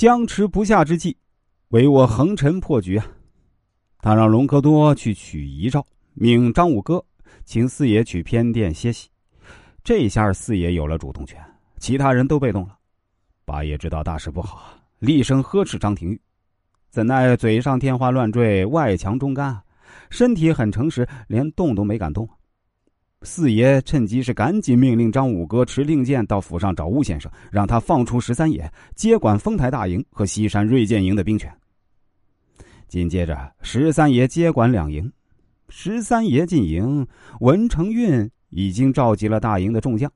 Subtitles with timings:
[0.00, 1.14] 僵持不下之际，
[1.68, 3.06] 唯我横陈破局啊！
[3.98, 7.04] 他让隆科多去取遗诏，命张五哥
[7.44, 9.10] 请四爷去偏殿歇息。
[9.84, 11.38] 这下四爷有了主动权，
[11.76, 12.78] 其他人都被动了。
[13.44, 16.18] 八爷知道大事不好，厉声呵斥张廷玉，
[16.88, 19.62] 怎奈嘴上天花乱坠，外强中干啊，
[20.08, 22.26] 身体很诚实，连动都没敢动。
[23.22, 31.52] 四爷趁机是赶紧命令张五哥持令箭到府上找巫先生，让他放出十三爷接管丰台大营和西山锐剑营的兵权。
[32.88, 35.12] 紧接着，十三爷接管两营。
[35.68, 37.06] 十三爷进营，
[37.40, 40.10] 文承运已经召集了大营的众将。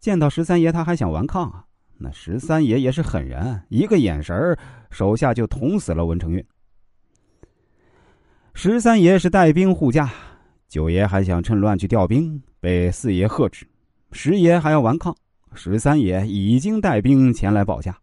[0.00, 1.64] 见到十三爷，他还想顽抗啊？
[1.98, 4.56] 那十三爷也是狠人，一个眼神
[4.90, 6.42] 手下就捅死了文承运。
[8.54, 10.10] 十三爷是带兵护驾。
[10.68, 13.64] 九爷还想趁乱去调兵，被四爷喝止；
[14.12, 15.16] 十爷还要顽抗，
[15.54, 17.98] 十三爷已经带兵前来保驾。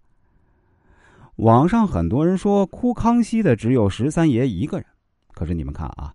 [1.36, 4.86] 网上很多人说哭康熙的只有十三爷一个人，
[5.34, 6.12] 可是你们看啊，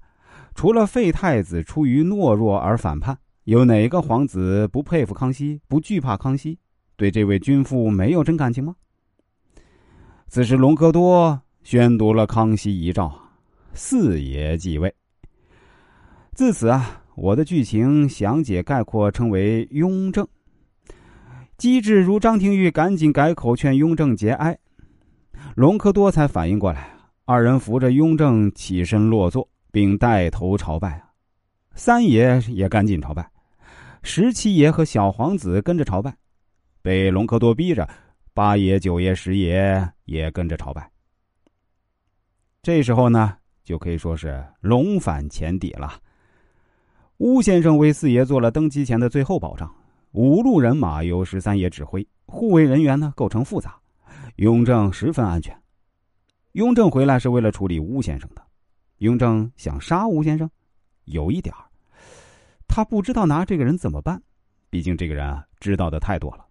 [0.57, 6.59] 除了废太子出于懦弱而反叛，有哪个皇子不佩服康熙、不惧怕康熙，
[6.97, 8.75] 对这位君父没有真感情吗？
[10.27, 13.13] 此时隆科多宣读了康熙遗诏，
[13.73, 14.93] 四爷继位。
[16.41, 20.27] 自此啊，我的剧情详解概括称为“雍正”。
[21.59, 24.59] 机智如张廷玉赶紧改口劝雍正节哀，
[25.55, 26.97] 隆科多才反应过来，
[27.27, 31.05] 二人扶着雍正起身落座，并带头朝拜
[31.75, 33.31] 三爷也赶紧朝拜，
[34.03, 36.17] 十七爷和小皇子跟着朝拜，
[36.81, 37.87] 被隆科多逼着，
[38.33, 40.91] 八爷、九爷、十爷也跟着朝拜。
[42.63, 46.01] 这时候呢，就可以说是龙返前底了。
[47.21, 49.71] 邬先生为四爷做了登基前的最后保障，
[50.13, 53.79] 五路人马由十三爷指挥，护卫人员呢构成复杂，
[54.37, 55.55] 雍正十分安全。
[56.53, 58.43] 雍正回来是为了处理邬先生的，
[59.01, 60.51] 雍正想杀邬先生，
[61.05, 61.61] 有一点儿，
[62.67, 64.19] 他不知道拿这个人怎么办，
[64.71, 66.47] 毕竟这个人啊知道的太多了。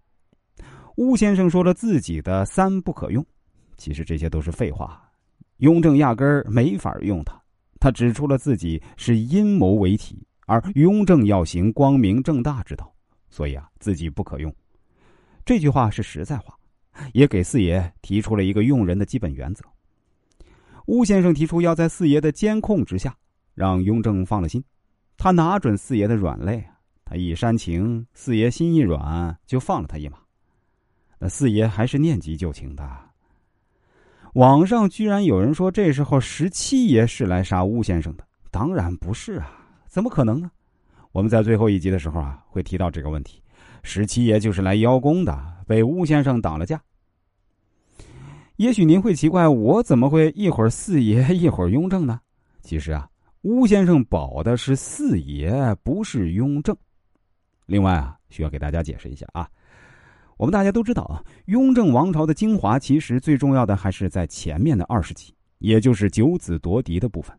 [0.96, 3.26] 邬先生说了自己的三不可用，
[3.76, 5.02] 其实这些都是废话，
[5.58, 7.42] 雍正压根儿没法用他，
[7.80, 10.24] 他指出了自己是阴谋为体。
[10.50, 12.92] 而雍正要行光明正大之道，
[13.30, 14.52] 所以啊，自己不可用。
[15.46, 16.58] 这句话是实在话，
[17.14, 19.64] 也给四爷提出了一个用人的基本原则。
[20.88, 23.16] 邬先生提出要在四爷的监控之下，
[23.54, 24.64] 让雍正放了心。
[25.18, 26.66] 他拿准四爷的软肋，
[27.06, 30.18] 他一煽情，四爷心一软，就放了他一马。
[31.20, 32.90] 那四爷还是念及旧情的。
[34.34, 39.56] 网上居然有人说，这时候十七爷是来杀邬先生的，当然不是啊。
[39.90, 40.52] 怎么可能呢？
[41.12, 43.42] 我们在最后一集的时候啊，会提到这个问题。
[43.82, 45.36] 十七爷就是来邀功的，
[45.66, 46.80] 被巫先生挡了架。
[48.58, 52.22] 也许您会奇怪，我怎么会一会儿四爷，一会儿雍正呢？
[52.62, 53.10] 其实啊，
[53.42, 55.52] 巫先生保的是四爷，
[55.84, 56.76] 不是雍正。
[57.66, 59.50] 另外啊，需要给大家解释一下啊，
[60.38, 67.36] 我们大家都知道啊，雍正王朝的精华其实最重要的还是在前面的二十集，也就是九子夺嫡的部分，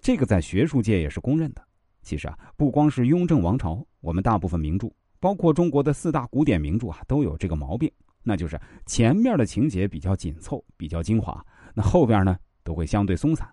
[0.00, 1.62] 这个在学术界也是公认的。
[2.02, 4.90] 其实啊，不光是雍正王朝，我们大部分名著，
[5.20, 7.90] 包括中国的四大古典名著啊，都有这个毛病，
[8.22, 13.48] 那就是前面的情节比较紧凑、比较精华，那后边呢都会相对松散，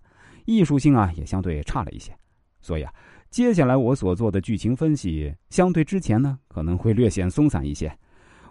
[0.45, 2.11] 艺术性啊也相对差了一些。
[2.59, 2.93] 所以啊，
[3.29, 7.95] 接下来我所做的剧情分析，相对之前呢可能会略显松散一些，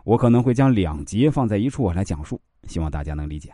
[0.04, 3.52] 我可能会将两集放在一处来讲述，希望大家能理解。